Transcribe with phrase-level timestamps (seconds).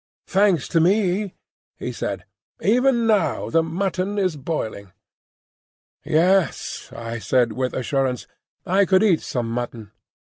[0.25, 1.35] "Thanks to me,"
[1.77, 2.25] he said.
[2.59, 4.91] "Even now the mutton is boiling."
[6.03, 8.25] "Yes," I said with assurance;
[8.65, 9.91] "I could eat some mutton."